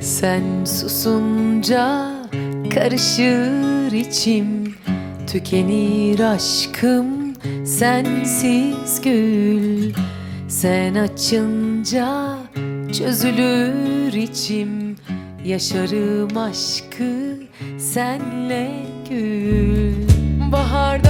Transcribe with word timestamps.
Sen 0.00 0.64
susunca 0.64 2.10
karışır 2.74 3.92
içim 3.92 4.74
Tükenir 5.26 6.20
aşkım 6.20 7.34
sensiz 7.64 9.00
gül. 9.00 9.92
Sen 10.48 10.94
açınca 10.94 12.36
çözülür 12.92 14.12
içim 14.12 14.96
Yaşarım 15.44 16.36
aşkı 16.36 17.38
senle 17.78 18.99
gül 19.10 19.94
Bahar 20.52 21.00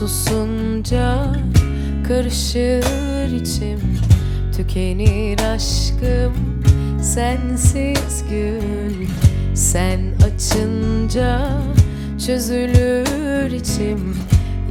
susunca 0.00 1.26
karışır 2.08 3.32
içim. 3.32 3.80
Tükenir 4.56 5.40
aşkım 5.40 6.32
sensiz 7.02 8.24
gül 8.30 9.06
Sen 9.54 10.00
açınca 10.26 11.50
çözülür 12.26 13.52
içim. 13.52 14.16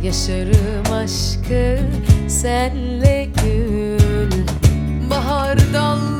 Yaşarım 0.03 0.93
aşkı 0.93 1.79
senle 2.27 3.27
gül. 3.43 4.31
Bahar 5.09 5.57
dallarına 5.73 6.18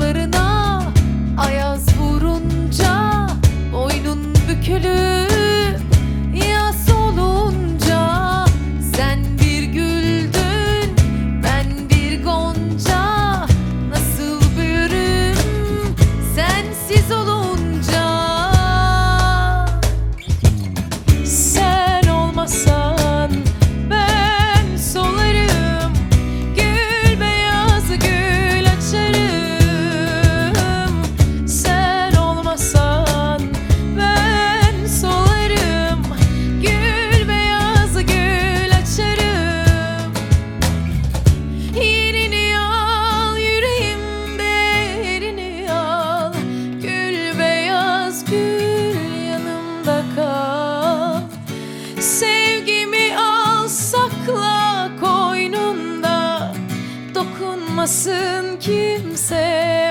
Dokunmasın 57.80 58.60
kimse 58.60 59.89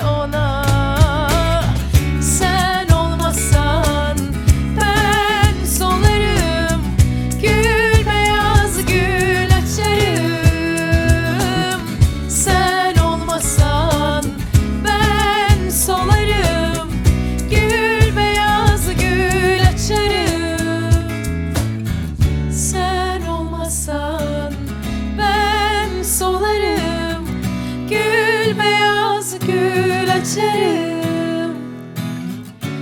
açarım 30.39 31.59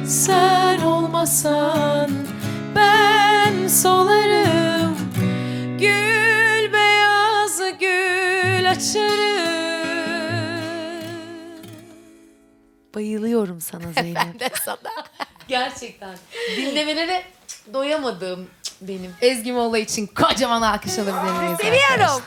Sen 0.07 0.81
olmasan 0.81 2.11
ben 2.75 3.69
solarım 3.69 4.97
Gül 5.79 6.73
beyaz 6.73 7.59
gül 7.81 8.71
açarım 8.71 9.47
Bayılıyorum 12.95 13.61
sana 13.61 13.93
Zeynep. 14.01 14.17
Ben 14.17 14.41
de 14.41 14.51
sana. 14.65 14.77
Gerçekten. 15.49 16.17
Dinlemelere 16.57 17.23
doyamadım 17.73 18.47
benim. 18.81 19.15
Ezgi 19.21 19.53
Molla 19.53 19.79
için 19.79 20.07
kocaman 20.07 20.63
alkış 20.63 20.99
alabilir 20.99 21.33
miyiz? 21.43 21.57
Seviyorum. 21.61 22.23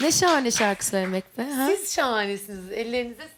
Ne 0.00 0.12
şahane 0.12 0.50
şarkı 0.50 0.86
söylemek 0.86 1.38
be. 1.38 1.42
Ha? 1.42 1.66
Siz 1.66 1.94
şahanesiniz. 1.94 2.72
Ellerinize 2.72 3.28